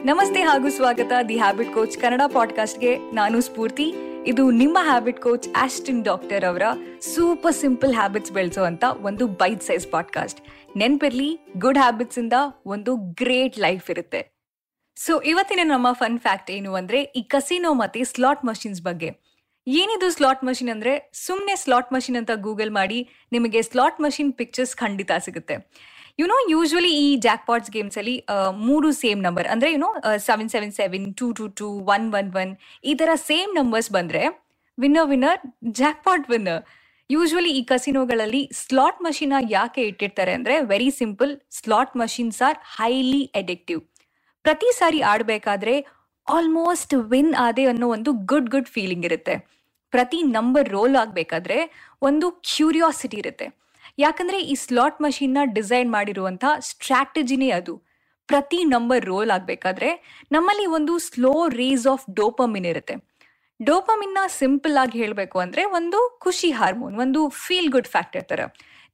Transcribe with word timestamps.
ನಮಸ್ತೆ 0.06 0.42
ಹಾಗೂ 0.42 0.70
ಸ್ವಾಗತ 0.70 1.12
ದಿ 1.30 1.38
ಹ್ಯಾಬಿಟ್ 1.38 1.74
ಕೋಚ್ 1.74 1.98
ಕನ್ನಡ 1.98 2.22
ಪಾಡ್ಕಾಸ್ಟ್ಗೆ. 2.34 2.98
ನಾನು 2.98 3.42
ಸ್ಫೂರ್ತಿ. 3.42 3.94
ಇದು 4.28 4.52
ನಿಮ್ಮ 4.52 4.78
ಹ್ಯಾಬಿಟ್ 4.82 5.22
ಕೋಚ್ 5.22 5.48
ಆಸ್ಟಿನ್ 5.58 6.04
ಡಾಕ್ಟರ್ 6.04 6.46
ಅವರ 6.46 6.62
ಸೂಪರ್ 7.16 7.56
ಸಿಂಪಲ್ 7.56 7.94
ಹ್ಯಾಬಿಟ್ಸ್ 7.94 8.32
ಬೆಳೆಸುವಂತ 8.32 8.84
ಒಂದು 9.02 9.28
ಬೈಟ್ 9.28 9.64
ಸೈಜ್ 9.64 9.92
ಪಾಡ್ಕಾಸ್ಟ್. 9.92 10.42
ನೆನ್ಪಿರ್ಲಿ, 10.78 11.40
ಗುಡ್ 11.58 11.78
ಹ್ಯಾಬಿಟ್ಸ್ 11.78 12.20
ಇಂದ 12.20 12.34
ಒಂದು 12.66 12.96
ಗ್ರೇಟ್ 12.96 13.60
ಲೈಫ್ 13.60 13.90
ಇರುತ್ತೆ. 13.90 14.38
ಸೊ, 14.96 15.22
ಇವತ್ತಿನ 15.22 15.60
ನಮ್ಮ 15.64 15.92
ಫನ್ 15.92 16.20
ಫ್ಯಾಕ್ಟ್ 16.20 16.52
ಏನು 16.52 16.74
ಅಂದ್ರೆ 16.74 17.02
ಈ 17.02 17.22
ಕಸಿನೋ 17.22 17.74
ಮತ್ತೆ 17.74 18.04
ಸ್ಲಾಟ್ 18.04 18.46
ಮಷಿನ್ಸ್ 18.46 18.82
ಬಗ್ಗೆ. 18.82 19.37
ಏನಿದು 19.68 20.08
ಸ್ಲಾಟ್ 20.16 20.44
ಮಷಿನ್ 20.48 20.70
ಅಂದ್ರೆ 20.70 21.12
ಸುಮ್ಮನೆ 21.26 21.56
ಸ್ಲಾಟ್ 21.56 21.94
ಮಷಿನ್ 21.94 22.18
ಅಂತ 22.18 22.32
ಗೂಗಲ್ 22.36 22.72
ಮಾಡಿ 22.72 23.00
ನಿಮಗೆ 23.32 23.62
ಸ್ಲಾಟ್ 23.62 24.02
ಮಷಿನ್ 24.02 24.34
ಪಿಕ್ಚರ್ಸ್ 24.34 24.76
ಖಂಡಿತ 24.76 25.12
ಸಿಗುತ್ತೆ. 25.26 25.56
ಯುನೋ 26.20 26.38
ಯೂಶ್ವಲಿ 26.50 26.92
ಈ 27.06 27.18
ಜಾಕ್ 27.18 27.46
ಪಾಟ್ಸ್ 27.48 27.72
ಗೇಮ್ಸ್ 27.72 27.98
ಅಲ್ಲಿ 27.98 28.24
ಮೂರು 28.68 28.92
ಸೇಮ್ 28.92 29.20
ನಂಬರ್ 29.24 29.48
ಅಂದ್ರೆ 29.48 29.72
YONO 29.72 29.90
seven 30.18 30.50
seven 30.50 30.72
seven 30.72 31.14
two 31.14 31.34
two 31.34 31.48
two 31.48 31.68
two 31.96 32.14
one 32.14 32.30
one 32.36 32.52
one 32.84 32.96
ತರ 32.96 33.10
ಸೇಮ್ 33.16 33.52
ನಂಬರ್ಸ್ 33.56 33.92
ಬಂದ್ರೆ 33.92 34.24
winner 34.78 35.10
winner 35.10 35.40
jackpot 36.04 36.30
winner 36.30 36.64
usually 37.10 37.50
ಈ 37.50 37.64
ಕಸಿನೋಗಳಲ್ಲಿ 37.64 38.50
ಸ್ಲಾಟ್ 38.54 39.02
ಮಷಿನ್ 39.02 39.34
ಯಾಕೆ 39.50 39.82
ಇಟ್ಟಿರ್ತಾರೆ 39.82 40.34
ಅಂದ್ರೆ 40.34 40.62
very 40.62 40.90
simple 40.92 41.42
slot 41.52 41.98
machines 41.98 42.42
are 42.42 42.58
highly 42.78 43.32
addictive 43.36 43.82
ಪ್ರತಿ 44.44 44.72
ಸಾರಿ 44.80 45.02
ಆಡ್ಬೇಕಾದ್ರೆ 45.02 45.76
ಆಲ್ಮೋಸ್ಟ್ 46.28 46.94
ವಿನ್ 46.94 47.34
ಆದೆ 47.36 47.66
ಅನ್ನೋ 47.66 47.88
ಒಂದು 47.88 48.12
ಗುಡ್ 48.14 48.50
ಗುಡ್ 48.50 48.66
ಫೀಲಿಂಗ್ 48.66 49.06
ಇರುತ್ತೆ. 49.06 49.57
ಪ್ರತಿ 49.94 50.20
ನಂಬರ್ 50.38 50.70
ರೋಲ್ 50.76 50.96
ಆಗಬೇಕಾದ್ರೆ 51.04 51.58
ಒಂದು 52.08 52.28
ಕ್ಯೂರಿಯಾಸಿಟಿ 52.50 53.18
ಇರುತ್ತೆ. 53.24 53.48
ಯಾಕಂದರೆ 54.06 54.40
ಈ 54.52 54.56
ಸ್ಲಾಟ್ 54.64 55.02
ಮಷೀನ್ನ 55.06 55.40
ಡಿಸೈನ್ 55.58 55.90
ಮಾಡಿರುವಂಥ 55.98 56.46
ಸ್ಟ್ರಾಟಜಿನೇ 56.70 57.50
ಅದು. 57.60 57.74
ಪ್ರತಿ 58.30 58.60
ನಂಬರ್ 58.74 59.04
ರೋಲ್ 59.12 59.32
ಆಗಬೇಕಾದ್ರೆ 59.36 59.90
ನಮ್ಮಲ್ಲಿ 60.36 60.66
ಒಂದು 60.78 60.94
ಸ್ಲೋ 61.08 61.34
ರೇಸ್ 61.60 61.86
ಆಫ್ 61.94 62.06
ಡೋಪಮಿನ್ 62.20 62.68
ಇರುತ್ತೆ. 62.72 62.96
ಡೋಪಮಿನ್ನ 63.60 64.20
ಸಿಂಪಲ್ 64.40 64.76
ಆಗಿ 64.82 64.98
ಹೇಳಬೇಕು 65.04 65.38
ಅಂದರೆ 65.44 65.64
ಒಂದು 65.78 66.00
ಖುಷಿ 66.26 66.50
ಹಾರ್ಮೋನ್ 66.52 66.96
ಒಂದು 67.04 67.22
ಫೀಲ್ 67.44 67.70
ಗುಡ್ 67.76 67.92
ಫ್ಯಾಕ್ಟರ್ 67.94 68.26
ಥರ 68.32 68.42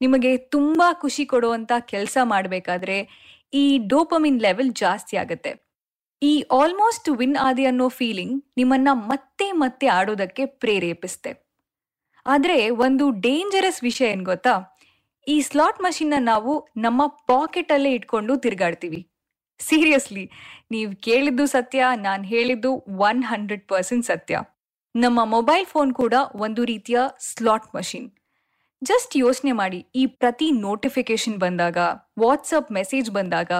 ನಿಮಗೆ 0.01 0.31
ತುಂಬ 0.55 0.81
ಖುಷಿ 1.01 1.23
ಕೊಡುವಂಥ 1.25 1.71
ಕೆಲಸ 1.93 2.17
ಮಾಡಬೇಕಾದ್ರೆ 2.33 2.97
ಈ 3.53 3.65
ಡೋಪಮಿನ್ 3.93 4.39
ಲೆವೆಲ್ 4.45 4.71
ಜಾಸ್ತಿ 4.83 5.15
ಆಗುತ್ತೆ. 5.23 5.51
ಈ 6.29 6.33
ಆಲ್ಮೋಸ್ಟ್ 6.57 7.07
ವಿನ್ 7.19 7.37
ಆದಿ 7.47 7.63
ಅನ್ನೋ 7.69 7.87
ಫೀಲಿಂಗ್ 7.89 8.35
ನಿಮ್ಮನ್ನ 8.57 8.89
ಮತ್ತೆ 9.11 9.47
ಮತ್ತೆ 9.61 9.87
ಆಡೋದಕ್ಕೆ 9.97 10.43
ಪ್ರೇರೇಪಿಸುತ್ತೆ 10.61 11.31
ಆದರೆ 12.25 12.57
ಒಂದು 12.85 13.05
ಡೇಂಜರಸ್ 13.25 13.81
ವಿಷಯ 13.83 14.13
ಏನು 14.13 14.23
ಗೊತ್ತಾ? 14.23 14.53
ಈ 15.27 15.35
ಸ್ಲಾಟ್ 15.41 15.81
ಮಷೀನ್ನ 15.81 16.17
ನಾವು 16.31 16.53
ನಮ್ಮ 16.77 17.01
ಪಾಕೆಟ್ 17.31 17.73
ಅಲ್ಲೇ 17.75 17.91
ಇಟ್ಕೊಂಡು 17.97 18.33
ತಿರ್ಗಾಡ್ತೀವಿ. 18.45 19.01
ಸೀರಿಯಸ್ಲಿ 19.59 20.25
ನೀವು 20.71 20.91
ಕೇಳಿದ್ದು 21.07 21.45
ಸತ್ಯ, 21.45 21.83
ನಾನು 22.07 22.23
ಹೇಳಿದ್ದು 22.23 22.71
ಒನ್ 23.09 23.21
ಹಂಡ್ರೆಡ್ 23.23 23.65
ಪರ್ಸೆಂಟ್ 23.67 24.05
ಸತ್ಯ. 24.05 24.41
ನಮ್ಮ 24.95 25.19
ಮೊಬೈಲ್ 25.35 25.65
ಫೋನ್ 25.65 25.93
ಕೂಡ 26.01 26.15
ಒಂದು 26.45 26.63
ರೀತಿಯ 26.71 26.99
ಸ್ಲಾಟ್ 27.29 27.69
ಮಷಿನ್ 27.75 28.09
ಜಸ್ಟ್ 28.81 29.13
ಯೋಚನೆ 29.17 29.51
ಮಾಡಿ, 29.51 29.79
ಈ 29.95 30.03
ಪ್ರತಿ 30.21 30.47
ನೋಟಿಫಿಕೇಶನ್ 30.67 31.37
ಬಂದಾಗ 31.45 31.77
ವಾಟ್ಸಪ್ 32.23 32.71
ಮೆಸೇಜ್ 32.71 33.09
ಬಂದಾಗ 33.11 33.51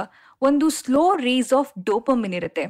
ಒಂದು 0.44 0.70
ಸ್ಲೋ 0.70 1.04
ರೇಸ್ 1.16 1.54
ಆಫ್ 1.54 1.72
ಡೋಪಮಿನ್ 1.84 2.34
ಇರುತ್ತೆ. 2.34 2.66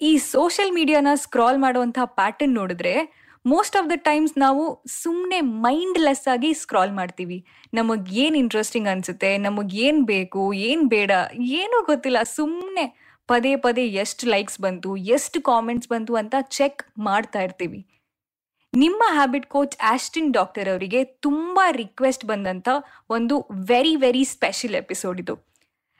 ಈ 0.00 0.18
ಸೋಷಿಯಲ್ 0.18 0.72
ಮೀಡಿಯಾನ 0.72 1.06
ಸ್ಕ್ರಾಲ್ 1.14 1.58
ಮಾಡುವಂತಹ 1.58 2.04
ಪ್ಯಾಟರ್ನ್ 2.04 2.54
ನೋಡಿದ್ರೆ 2.54 2.94
ಮೋಸ್ಟ್ 3.46 3.76
ಆಫ್ 3.76 3.90
ದ 3.90 3.96
ಟೈಮ್ಸ್ 3.96 4.38
ನಾವು 4.38 4.84
ಸುಮ್ಮನೆ 5.02 5.40
ಮೈಂಡ್ಲೆಸ್ 5.40 6.28
ಆಗಿ 6.28 6.50
ಸ್ಕ್ರಾಲ್ 6.54 6.92
ಮಾಡ್ತೀವಿ. 6.92 7.38
ನಮಗೆ 7.74 8.20
ಏನು 8.20 8.36
ಇಂಟ್ರೆಸ್ಟಿಂಗ್ 8.36 8.88
ಅನ್ಸುತ್ತೆ, 8.88 9.38
ನಮಗೆ 9.38 9.76
ಏನು 9.78 10.04
ಬೇಕು, 10.04 10.52
ಏನು 10.52 10.84
ಬೇಡ, 10.88 11.10
ಏನೂ 11.38 11.84
ಗೊತ್ತಿಲ್ಲ. 11.84 12.22
ಸುಮ್ಮನೆ 12.22 12.86
ಪದೇ 13.28 13.56
ಪದೇ 13.56 13.84
ಎಷ್ಟು 13.86 14.26
ಲೈಕ್ಸ್ 14.26 14.60
ಬಂತು, 14.60 14.96
ಎಷ್ಟು 14.96 15.42
ಕಾಮೆಂಟ್ಸ್ 15.42 15.88
ಬಂತು 15.88 16.14
ಅಂತ 16.14 16.34
ಚೆಕ್ 16.40 16.82
ಮಾಡ್ತಾ 16.98 17.42
ಇರ್ತೀವಿ. 17.42 17.80
ನಿಮ್ಮ 18.74 19.02
ಹ್ಯಾಬಿಟ್ 19.12 19.46
ಕೋಚ್ 19.46 19.76
ಆಸ್ಟಿನ್ 19.82 20.32
ಡಾಕ್ಟರ್ 20.32 20.68
ಅವರಿಗೆ 20.68 21.04
ತುಂಬಾ 21.04 21.70
ರಿಕ್ವೆಸ್ಟ್ 21.70 22.24
ಬಂದಂತ 22.24 22.68
ಒಂದು 23.10 23.46
ವೆರಿ 23.52 23.96
ವೆರಿ 23.96 24.24
ಸ್ಪೆಷಲ್ 24.24 24.74
ಎಪಿಸೋಡ್ 24.74 25.20
ಇದು. 25.20 25.53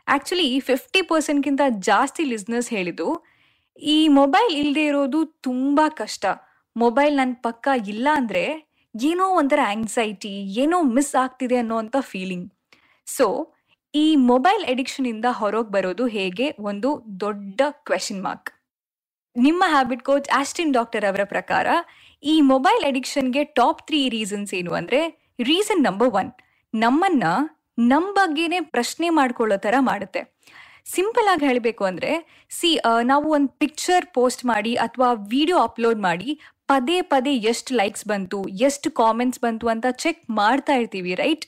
ಆಕ್ಚುಲಿ 0.06 0.48
ಫಿಫ್ಟಿ 0.68 1.00
ಪರ್ಸೆಂಟ್ಗಿಂತ 1.10 1.62
ಜಾಸ್ತಿ 1.88 2.22
ಲಿಸ್ನರ್ಸ್ 2.32 2.70
ಹೇಳಿದ್ದು, 2.76 3.08
ಈ 3.94 3.98
ಮೊಬೈಲ್ 4.18 4.50
ಇಲ್ಲದೆ 4.60 4.84
ಇರೋದು 4.90 5.20
ತುಂಬ 5.46 5.80
ಕಷ್ಟ. 6.00 6.24
ಮೊಬೈಲ್ 6.76 7.14
ನನ್ನ 7.20 7.34
ಪಕ್ಕ 7.46 7.68
ಇಲ್ಲ 7.92 8.06
ಅಂದರೆ 8.20 8.44
ಏನೋ 8.94 9.24
ಒಂಥರ 9.40 9.60
ಆಂಗ್ಸೈಟಿ 9.74 10.34
ಏನೋ 10.62 10.78
ಮಿಸ್ 10.96 11.14
ಆಗ್ತಿದೆ 11.22 11.56
ಅನ್ನೋಂಥ 11.62 11.96
ಫೀಲಿಂಗ್ 12.10 12.48
ಸೊ 13.06 13.26
ಈ 13.94 14.04
ಮೊಬೈಲ್ 14.30 14.62
ಅಡಿಕ್ಷನ್ 14.72 15.08
ಇಂದ 15.12 15.26
ಹೊರಗೆ 15.40 15.70
ಬರೋದು 15.76 16.04
ಹೇಗೆ? 16.16 16.46
ಒಂದು 16.70 16.90
ದೊಡ್ಡ 17.24 17.60
ಕ್ವೆಶನ್ 17.88 18.22
ಮಾರ್ಕ್ 18.26 18.50
ನಿಮ್ಮ 19.36 19.62
ಹ್ಯಾಬಿಟ್ 19.74 20.04
ಕೋಚ್ 20.08 20.28
ಆಸ್ಟಿನ್ 20.40 20.72
ಡಾಕ್ಟರ್ 20.78 21.04
ಅವರ 21.10 21.22
ಪ್ರಕಾರ, 21.34 21.66
ಈ 22.22 22.34
ಮೊಬೈಲ್ 22.52 22.82
ಅಡಿಕ್ಷನ್ಗೆ 22.90 23.42
ಟಾಪ್ 23.58 23.82
ತ್ರೀ 23.88 24.00
ರೀಸನ್ಸ್ 24.16 24.52
ಏನು 24.58 24.72
ಅಂದರೆ 24.80 25.00
ರೀಸನ್ 25.50 25.82
ನಂಬರ್ 25.88 26.10
ಒನ್ 26.20 26.30
ನಮ್ಮನ್ನ 26.74 27.24
ನಮ್ಮ 27.78 28.08
ಬಗ್ಗೆನೇ 28.18 28.58
ಪ್ರಶ್ನೆ 28.74 29.08
ಮಾಡ್ಕೊಳ್ಳೋ 29.18 29.56
ತರ 29.66 29.76
ಮಾಡುತ್ತೆ. 29.90 30.20
ಸಿಂಪಲ್ 30.94 31.28
ಆಗಿ 31.32 31.44
ಹೇಳಬೇಕು 31.48 31.82
ಅಂದ್ರೆ 31.90 32.12
ಸಿ 32.56 32.70
ನಾವು 33.10 33.26
ಒಂದು 33.36 33.50
ಪಿಕ್ಚರ್ 33.62 34.04
ಪೋಸ್ಟ್ 34.16 34.42
ಮಾಡಿ 34.52 34.72
ಅಥವಾ 34.86 35.08
ವಿಡಿಯೋ 35.34 35.58
ಅಪ್ಲೋಡ್ 35.68 36.00
ಮಾಡಿ 36.08 36.30
ಪದೇ 36.72 36.98
ಪದೇ 37.12 37.32
ಎಷ್ಟು 37.50 37.70
ಲೈಕ್ಸ್ 37.80 38.06
ಬಂತು, 38.12 38.38
ಎಷ್ಟು 38.68 38.88
ಕಾಮೆಂಟ್ಸ್ 39.02 39.40
ಬಂತು 39.44 39.66
ಅಂತ 39.72 39.86
ಚೆಕ್ 40.04 40.22
ಮಾಡ್ತಾ 40.38 40.74
ಇರ್ತೀವಿ 40.80 41.12
right 41.22 41.44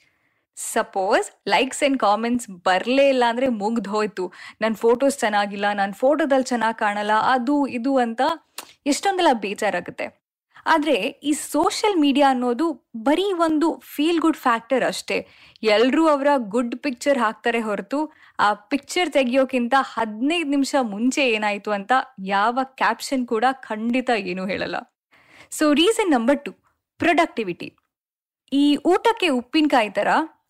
suppose 0.57 1.27
likes 1.53 1.81
and 1.83 1.99
comments 2.05 2.47
ಬರಲೇ 2.69 3.07
ಇಲ್ಲ 3.15 3.25
ಅಂದರೆ 3.33 3.49
ಮುಗ್ದು 3.63 3.91
ಹೋಯ್ತು. 3.95 4.25
ನನ್ನ 4.63 4.75
ಫೋಟೋಸ್ 4.85 5.17
ಚೆನ್ನಾಗಿಲ್ಲ 5.25 5.67
ನನ್ನ 5.81 5.95
ಫೋಟೋದಲ್ಲಿ 6.05 6.49
ಚೆನ್ನಾಗಿ 6.53 6.79
ಕಾಣಲ್ಲ, 6.85 7.17
ಅದು, 7.35 7.57
ಇದು 7.79 7.93
ಅಂತ 8.05 8.23
ಎಷ್ಟೊಂದೆಲ್ಲ 8.93 9.33
ಬೇಜಾರಾಗುತ್ತೆ. 9.45 10.07
ಆದರೆ 10.67 10.97
ಈ 11.31 11.33
ಸೋಷಿಯಲ್ 11.53 11.97
ಮೀಡಿಯಾ 12.05 12.29
ಅನ್ನೋದು 12.35 12.67
ಬರೀ 13.07 13.27
ಒಂದು 13.47 13.69
ಫೀಲ್ 13.93 14.21
ಗುಡ್ 14.25 14.41
ಫ್ಯಾಕ್ಟರ್ 14.45 14.85
ಅಷ್ಟೇ. 14.91 15.19
ಎಲ್ಲರೂ 15.75 16.03
ಅವರ 16.15 16.31
ಗುಡ್ 16.55 16.75
ಪಿಕ್ಚರ್ 16.85 17.19
ಹಾಕ್ತಾರೆ 17.25 17.61
ಹೊರತು 17.61 17.99
ಆ 18.39 18.49
ಪಿಕ್ಚರ್ 18.73 19.11
ತೆಗಿಯೋಕ್ಕಿಂತ 19.17 19.75
ಹದಿನೈದು 19.95 20.51
ನಿಮಿಷ 20.55 20.75
ಮುಂಚೆ 20.93 21.25
ಏನಾಯಿತು 21.37 21.73
ಅಂತ 21.79 21.93
ಯಾವ 22.35 22.59
ಕ್ಯಾಪ್ಷನ್ 22.83 23.25
ಕೂಡ 23.27 23.45
ಖಂಡಿತ 23.69 24.11
ಏನೂ 24.33 24.47
ಹೇಳಲ್ಲ. 24.53 24.77
So 25.53 25.67
reason 25.83 26.15
number 26.17 26.41
two 26.47 26.53
productivity 27.01 27.69
ಈ 28.53 28.67
ಊಟಕ್ಕೆ 28.93 29.29
ಉಪ್ಪಿನಕಾಯಿ 29.41 29.91
ಥರ 29.99 30.09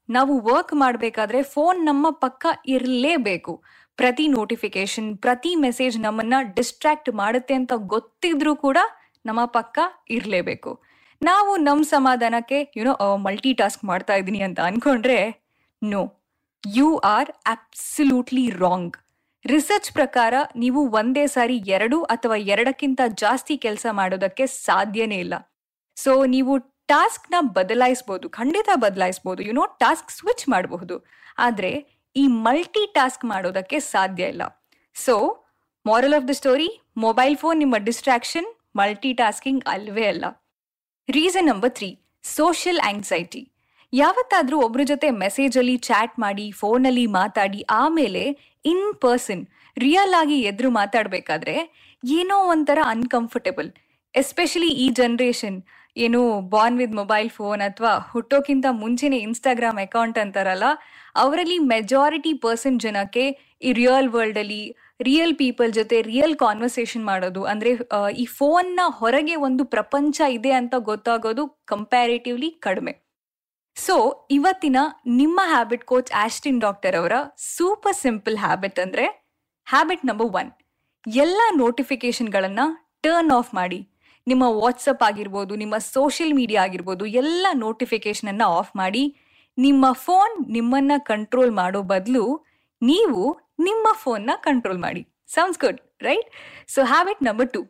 ನಾವು 0.08 0.32
ವರ್ಕ್ 0.48 0.74
ಮಾಡಬೇಕಾದ್ರೆ 0.82 1.38
ಫೋನ್ 1.54 1.78
ನಮ್ಮ 1.86 2.06
ಪಕ್ಕ 2.24 2.46
ಇರಲೇಬೇಕು. 2.74 3.52
ಪ್ರತಿ 3.98 4.24
ನೋಟಿಫಿಕೇಶನ್ 4.28 5.08
ಪ್ರತಿ 5.24 5.52
ಮೆಸೇಜ್ 5.64 5.96
ನಮ್ಮನ್ನು 5.98 6.38
ಡಿಸ್ಟ್ರಾಕ್ಟ್ 6.56 7.10
ಮಾಡುತ್ತೆ 7.20 7.54
ಅಂತ 7.60 7.72
ಗೊತ್ತಿದ್ರೂ 7.94 8.52
ಕೂಡ 8.64 8.78
ನಮ್ಮ 9.26 9.44
ಪಕ್ಕ 9.44 9.78
ಇರಲೇಬೇಕು. 10.10 10.82
ನಾವು 11.22 11.56
ನಮ್ಮ 11.56 11.82
ಸಮಾಧಾನಕ್ಕೆ 11.84 12.72
ಯುನೋ 12.76 13.16
ಮಲ್ಟಿ 13.16 13.52
ಟಾಸ್ಕ್ 13.52 13.84
ಮಾಡ್ತಾ 13.84 14.14
ಇದ್ದೀನಿ 14.14 14.40
ಅಂತ 14.40 14.60
ಅನ್ಕೊಂಡ್ರೆ 14.60 15.18
no 15.82 16.02
you 16.74 16.96
are 16.98 17.30
absolutely 17.46 18.50
wrong 18.50 18.96
research 19.46 19.92
ಪ್ರಕಾರ 19.92 20.34
ನೀವು 20.56 20.90
ಒಂದೇ 20.90 21.26
ಸಾರಿ 21.26 21.56
ಎರಡು 21.56 22.02
ಅಥವಾ 22.02 22.36
ಎರಡಕ್ಕಿಂತ 22.36 23.00
ಜಾಸ್ತಿ 23.14 23.56
ಕೆಲಸ 23.56 23.86
ಮಾಡೋದಕ್ಕೆ 23.90 24.46
ಸಾಧ್ಯನೇ 24.46 25.18
ಇಲ್ಲ. 25.18 25.34
ಸೊ 25.96 26.24
ನೀವು 26.24 26.58
ಟಾಸ್ಕ್ನ 26.86 27.34
ಬದಲಾಯಿಸ್ಬೋದು, 27.40 28.30
ಖಂಡಿತ 28.30 28.68
ಬದಲಾಯಿಸ್ಬೋದು. 28.74 29.42
ಯುನೋ 29.42 29.64
ಟಾಸ್ಕ್ 29.78 30.10
ಸ್ವಿಚ್ 30.10 30.48
ಮಾಡಬಹುದು. 30.48 31.06
ಆದರೆ, 31.38 31.72
ಈ 32.16 32.26
ಮಲ್ಟಿ 32.26 32.92
ಟಾಸ್ಕ್ 32.92 33.24
ಮಾಡೋದಕ್ಕೆ 33.24 33.80
ಸಾಧ್ಯ 33.80 34.24
ಇಲ್ಲ. 34.24 34.42
So 34.94 35.46
moral 35.86 36.14
of 36.14 36.28
the 36.28 36.30
story 36.30 36.68
mobile 36.96 37.36
phone 37.36 37.58
ನಿಮ್ಮ 37.58 37.76
ಡಿಸ್ಟ್ರಾಕ್ಷನ್ 37.76 38.46
ಮಲ್ಟಿ 38.78 39.12
ಟಾಸ್ಕಿಂಗ್ 39.20 39.62
ಅಲ್ವೇ 39.74 40.06
ಅಲ್ಲ. 40.12 40.24
Reason 41.08 41.48
number 41.52 41.72
three 41.78 41.90
social 42.24 42.80
anxiety 42.90 43.42
ಯಾವತ್ತಾದರೂ 43.92 44.56
ಒಬ್ರ 44.66 44.82
ಜೊತೆ 44.90 45.08
ಮೆಸೇಜಲ್ಲಿ 45.22 45.76
ಚಾಟ್ 45.88 46.14
ಮಾಡಿ 46.24 46.46
ಫೋನಲ್ಲಿ 46.60 47.04
ಮಾತಾಡಿ, 47.18 47.60
ಆಮೇಲೆ 47.82 48.24
ಇನ್ 48.72 48.86
ಪರ್ಸನ್ 49.04 49.44
ರಿಯಲ್ 49.76 50.14
ಆಗಿ 50.20 50.36
ಎದುರು 50.50 50.70
ಮಾತಾಡಬೇಕಾದ್ರೆ 50.80 51.56
ಏನೋ 52.02 52.36
ಒಂಥರ 52.52 52.78
ಅನ್ಕಂಫರ್ಟೇಬಲ್ 52.94 53.68
ಎಸ್ಪೆಷಲಿ 54.14 54.70
ಈ 54.84 54.86
ಜನ್ರೇಷನ್ 55.00 55.58
ಏನು 56.04 56.20
ಬಾರ್ನ್ 56.52 56.78
ವಿತ್ 56.80 56.96
ಮೊಬೈಲ್ 56.98 57.28
ಫೋನ್ 57.36 57.60
ಅಥವಾ 57.68 57.92
ಹುಟ್ಟೋಕ್ಕಿಂತ 58.12 58.66
ಮುಂಚೆನೆ 58.80 59.18
ಇನ್ಸ್ಟಾಗ್ರಾಮ್ 59.26 59.78
ಅಕೌಂಟ್ 59.84 60.18
ಅಂತಾರಲ್ಲ, 60.22 60.66
ಅವರಲ್ಲಿ 61.22 61.58
ಮೆಜಾರಿಟಿ 61.74 62.32
ಪರ್ಸನ್ 62.44 62.78
ಜನಕ್ಕೆ 62.84 63.24
ಈ 63.66 63.70
ರಿಯಲ್ 63.80 64.10
ವರ್ಲ್ಡ್ 64.14 64.40
ಅಲ್ಲಿ 64.42 64.62
ರಿಯಲ್ 65.00 65.34
ಪೀಪಲ್ 65.34 65.72
ಜೊತೆ 65.72 66.02
ರಿಯಲ್ 66.02 66.36
ಕಾನ್ವರ್ಸೇಷನ್ 66.36 67.04
ಮಾಡೋದು. 67.04 67.44
ಅಂದ್ರೆ 67.44 67.70
ಈ 68.10 68.24
ಫೋನ್ನ 68.24 68.80
ಹೊರಗೆ 69.00 69.34
ಒಂದು 69.36 69.64
ಪ್ರಪಂಚ 69.64 70.20
ಇದೆ 70.28 70.50
ಅಂತ 70.50 70.74
ಗೊತ್ತಾಗೋದು 70.78 71.48
ಕಂಪ್ಯಾರಿಟಿವ್ಲಿ 71.64 72.50
ಕಡಿಮೆ. 72.50 72.94
ಸೊ 73.76 74.26
ಇವತ್ತಿನ 74.30 74.76
ನಿಮ್ಮ 75.06 75.40
ಹ್ಯಾಬಿಟ್ 75.44 75.84
ಕೋಚ್ 75.84 76.12
ಆಸ್ಟಿನ್ 76.12 76.60
ಡಾಕ್ಟರ್ 76.60 76.96
ಅವರ 76.96 77.12
ಸೂಪರ್ 77.56 77.96
ಸಿಂಪಲ್ 77.96 78.38
ಹ್ಯಾಬಿಟ್ 78.38 78.78
ಅಂದ್ರೆ 78.78 79.06
ಹ್ಯಾಬಿಟ್ 79.66 80.06
ನಂಬರ್ 80.06 80.26
ಒನ್ 80.26 80.50
ಎಲ್ಲ 81.06 81.40
ನೋಟಿಫಿಕೇಶನ್ಗಳನ್ನ 81.56 82.60
ಟರ್ನ್ 83.00 83.30
ಆಫ್ 83.30 83.54
ಮಾಡಿ. 83.54 83.88
ನಿಮ್ಮ 84.26 84.44
ವಾಟ್ಸಪ್ 84.62 85.02
ಆಗಿರ್ಬೋದು, 85.02 85.56
ನಿಮ್ಮ 85.56 85.76
ಸೋಷಿಯಲ್ 85.78 86.34
ಮೀಡಿಯಾ 86.34 86.62
ಆಗಿರ್ಬೋದು, 86.62 87.06
ಎಲ್ಲ 87.06 87.46
ನೋಟಿಫಿಕೇಶನ್ 87.52 88.28
ಅನ್ನ 88.28 88.42
ಆಫ್ 88.46 88.72
ಮಾಡಿ. 88.76 89.04
ನಿಮ್ಮ 89.58 89.86
ಫೋನ್ 89.92 90.52
ನಿಮ್ಮನ್ನ 90.52 90.92
ಕಂಟ್ರೋಲ್ 90.98 91.50
ಮಾಡೋ 91.50 91.82
ಬದಲು 91.82 92.24
ನೀವು 92.82 93.38
ನಿಮ್ಮ 93.58 93.86
ಫೋನ್ನ 93.92 94.30
ಕಂಟ್ರೋಲ್ 94.36 94.78
ಮಾಡಿ. 94.78 95.02
Sounds 95.28 95.60
good 95.60 95.80
right 96.02 96.28
so 96.68 96.84
habit 96.84 97.22
number 97.22 97.52
two 97.52 97.60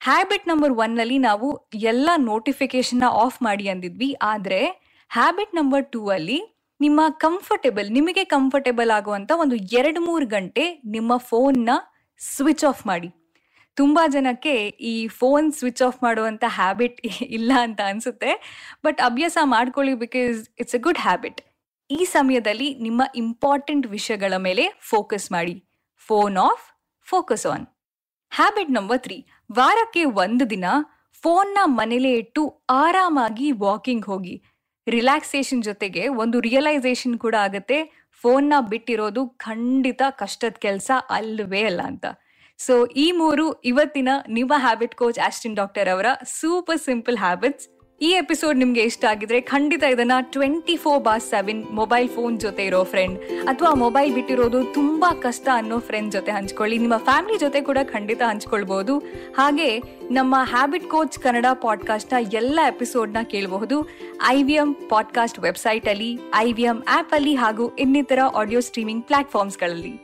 habit 0.00 0.48
number 0.48 0.72
ಒನ್ನಲ್ಲಿ 0.72 1.18
ನಾವು 1.18 1.48
ಎಲ್ಲ 1.74 2.10
ನೋಟಿಫಿಕೇಶನ್ನ 2.16 3.04
ಆಫ್ 3.08 3.38
ಮಾಡಿ 3.42 3.68
ಅಂದಿದ್ವಿ. 3.68 4.16
ಆದರೆ 4.22 4.60
ಹ್ಯಾಬಿಟ್ 5.10 5.54
ನಂಬರ್ 5.54 5.84
ಟೂ 5.92 6.08
ಅಲ್ಲಿ 6.08 6.38
ನಿಮ್ಮ 6.80 7.00
ಕಂಫರ್ಟೇಬಲ್ 7.08 7.88
ನಿಮಗೆ 7.92 8.24
ಕಂಫರ್ಟೇಬಲ್ 8.24 8.90
ಆಗುವಂತ 8.90 9.32
ಒಂದು 9.34 9.56
ಎರಡು 9.56 10.00
ಮೂರು 10.00 10.26
ಗಂಟೆ 10.26 10.82
ನಿಮ್ಮ 10.86 11.16
ಫೋನ್ನ 11.16 11.70
ಸ್ವಿಚ್ 12.18 12.64
ಆಫ್ 12.64 12.86
ಮಾಡಿ. 12.86 13.10
ತುಂಬಾ 13.74 14.06
ಜನಕ್ಕೆ 14.06 14.54
ಈ 14.66 15.08
ಫೋನ್ 15.08 15.52
ಸ್ವಿಚ್ 15.52 15.82
ಆಫ್ 15.82 16.02
ಮಾಡುವಂತ 16.02 16.44
ಹ್ಯಾಬಿಟ್ 16.46 17.00
ಇಲ್ಲ 17.22 17.52
ಅಂತ 17.60 17.80
ಅನ್ಸುತ್ತೆ. 17.86 18.30
ಬಟ್ 18.84 19.00
ಅಭ್ಯಾಸ 19.00 19.38
ಮಾಡ್ಕೊಳ್ಳಿ 19.44 19.94
because 19.94 20.48
it's 20.60 20.74
a 20.74 20.78
good 20.78 20.98
habit 20.98 21.40
ಈ 21.90 22.04
ಸಮಯದಲ್ಲಿ 22.04 22.68
ನಿಮ್ಮ 22.74 23.02
ಇಂಪಾರ್ಟೆಂಟ್ 23.14 23.86
ವಿಷಯಗಳ 23.86 24.34
ಮೇಲೆ 24.36 24.64
ಫೋಕಸ್ 24.90 25.32
ಮಾಡಿ. 25.32 25.54
Phone 26.08 26.36
off 26.38 26.64
focus 27.08 27.46
on 27.46 27.64
habit 28.32 28.70
number 28.70 29.00
three 29.00 29.18
ವಾರಕ್ಕೆ 29.52 30.04
ಒಂದು 30.04 30.44
ದಿನ 30.50 30.64
ಫೋನ್ನ 31.22 31.58
ಮನೇಲೇ 31.64 32.12
ಇಟ್ಟು 32.12 32.42
ಆರಾಮಾಗಿ 32.70 33.52
ವಾಕಿಂಗ್ 33.52 34.04
ಹೋಗಿ. 34.04 34.34
ರಿಲ್ಯಾಕ್ಸೇಷನ್ 34.86 35.62
ಜೊತೆಗೆ 35.62 36.08
ಒಂದು 36.22 36.40
ರಿಯಲೈಸೇಷನ್ 36.40 37.18
ಕೂಡ 37.18 37.34
ಆಗುತ್ತೆ. 37.46 37.78
ಫೋನ್ನ 38.22 38.54
ಬಿಟ್ಟಿರೋದು 38.70 39.22
ಖಂಡಿತ 39.28 40.02
ಕಷ್ಟದ 40.18 40.56
ಕೆಲಸ 40.66 40.90
ಅಲ್ವೇ 41.10 41.62
ಅಲ್ಲ 41.64 41.80
ಅಂತ. 41.82 42.06
ಸೊ 42.58 42.74
ಈ 42.86 43.06
ಮೂರು 43.12 43.44
ಇವತ್ತಿನ 43.62 44.10
ನಿಮ್ಮ 44.28 44.52
ಹ್ಯಾಬಿಟ್ 44.56 44.94
ಕೋಚ್ 44.94 45.18
ಆಸ್ಟಿನ್ 45.18 45.56
ಡಾಕ್ಟರ್ 45.56 45.88
ಅವರ 45.88 46.06
ಸೂಪರ್ 46.40 46.78
ಸಿಂಪಲ್ 46.78 47.18
ಹ್ಯಾಬಿಟ್ಸ್ 47.18 47.66
ಈ 48.04 48.10
ಎಪಿಸೋಡ್ 48.10 48.58
ನಿಮ್ಗೆ 48.58 48.82
ಇಷ್ಟ 48.82 49.04
ಆಗಿದ್ರೆ 49.04 49.40
ಖಂಡಿತ 49.40 49.82
ಇದನ್ನ 49.82 50.12
twenty 50.20 50.76
four 50.76 51.02
bar 51.02 51.22
seven 51.22 51.64
mobile 51.70 52.08
phone 52.08 52.40
ಜೊತೆ 52.40 52.66
ಇರೋ 52.66 52.84
ಫ್ರೆಂಡ್ 52.84 53.18
ಅಥವಾ 53.48 53.74
ಮೊಬೈಲ್ 53.74 54.14
ಬಿಟ್ಟಿರೋದು 54.14 54.64
ತುಂಬಾ 54.64 55.10
ಕಷ್ಟ 55.14 55.48
ಅನ್ನೋ 55.54 55.78
ಫ್ರೆಂಡ್ 55.78 56.12
ಜೊತೆ 56.12 56.32
ಹಂಚ್ಕೊಳ್ಳಿ. 56.32 56.78
ನಿಮ್ಮ 56.78 56.96
ಫ್ಯಾಮಿಲಿ 56.96 57.38
ಜೊತೆ 57.38 57.60
ಕೂಡ 57.60 57.78
ಖಂಡಿತ 57.84 58.22
ಹಂಚ್ಕೊಳ್ಬಹುದು 58.22 58.98
ಹಾಗೆ 59.38 59.82
ನಮ್ಮ 60.10 60.34
ಹ್ಯಾಬಿಟ್ 60.42 60.88
ಕೋಚ್ 60.88 61.18
ಕನ್ನಡ 61.18 61.46
ಪಾಡ್ಕಾಸ್ಟ್ನ 61.62 62.16
ಎಲ್ಲ 62.32 62.60
ಎಪಿಸೋಡ್ನ 62.68 63.22
ಕೇಳಬಹುದು. 63.22 63.88
I 64.30 64.42
V 64.42 64.52
M 64.52 64.74
podcast 64.88 65.38
website 65.38 65.88
ಅಲ್ಲಿ 65.88 66.20
ಐ 66.34 66.52
ವಿ 66.52 66.62
ಎಂ 66.62 66.82
ಆಪ್ 66.88 67.14
ಅಲ್ಲಿ 67.14 67.34
ಹಾಗೂ 67.34 67.68
ಇನ್ನಿತರ 67.68 68.18
ಆಡಿಯೋ 68.34 68.60
ಸ್ಟ್ರೀಮಿಂಗ್ 68.60 69.04
ಪ್ಲಾಟ್ಫಾರ್ಮ್ಸ್ಗಳಲ್ಲಿ. 69.04 69.94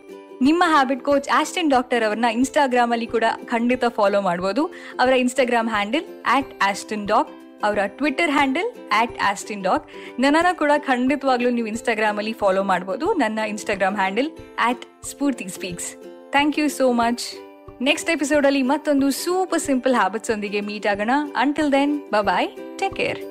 ನಿಮ್ಮ 0.42 0.64
ಹ್ಯಾಬಿಟ್ 0.66 1.04
ಕೋಚ್ 1.04 1.28
ಆಸ್ಟಿನ್ 1.34 1.70
ಡಾಕ್ಟರ್ 1.70 2.04
ಅವರನ್ನ 2.04 2.24
ಇನ್ಸ್ಟಾಗ್ರಾಮ್ 2.24 2.92
ಅಲ್ಲಿ 2.92 3.06
ಕೂಡ 3.06 3.24
ಖಂಡಿತ 3.44 3.84
ಫಾಲೋ 3.84 4.20
ಮಾಡಬಹುದು 4.20 4.64
ಅವರ 5.00 5.12
Instagram 5.12 5.68
handle 5.68 6.06
at 6.26 6.52
Austin 6.62 7.06
doc 7.06 7.28
ಅವರ 7.62 7.78
Twitter 7.86 8.30
handle 8.30 8.90
at 9.00 9.18
Austin 9.22 9.64
doc 9.64 9.88
ನನ್ನನ್ನು 10.20 10.58
ಕೂಡ 10.58 10.70
ಖಂಡಿತವಾಗ್ಲೂ 10.78 11.50
ನೀವು 11.50 11.66
ಇನ್ಸ್ಟಾಗ್ರಾಮ್ 11.66 12.18
ಅಲ್ಲಿ 12.18 12.32
ಫಾಲೋ 12.32 12.62
ಮಾಡಬಹುದು 12.62 13.12
ನನ್ನ 13.12 13.38
Instagram 13.38 13.96
handle 13.96 14.30
at 14.60 15.04
Spoorthi 15.04 15.48
speaks 15.48 15.96
thank 16.30 16.58
you 16.58 16.68
so 16.68 16.92
much 16.92 17.22
next 17.82 18.10
episode 18.10 18.46
ಅಲ್ಲಿ 18.46 18.62
ಮತ್ತೊಂದು 18.62 19.10
ಸೂಪರ್ 19.10 19.60
ಸಿಂಪಲ್ 19.60 19.94
ಹ್ಯಾಬಿಟ್ಸ್ 19.94 20.30
ಒಂದಿಗೆ 20.30 20.60
ಮೀಟ್ 20.60 20.86
ಆಗೋಣ. 20.86 21.10
Until 21.36 21.72
then 21.72 22.10
bye 22.10 22.78
take 22.78 22.94
care 22.94 23.29